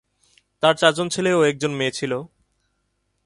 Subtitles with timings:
[0.63, 2.11] তার চারজন ছেলে ও একজন মেয়ে ছিল।